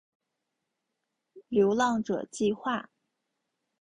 [1.49, 2.89] 流浪者计画